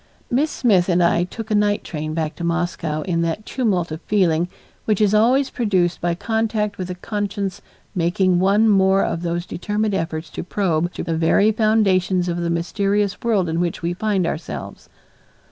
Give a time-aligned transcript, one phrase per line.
[0.31, 4.01] Miss Smith and I took a night train back to Moscow in that tumult of
[4.01, 4.47] feeling
[4.85, 7.61] which is always produced by contact with a conscience
[7.93, 12.49] making one more of those determined efforts to probe to the very foundations of the
[12.49, 14.89] mysterious world in which we find ourselves.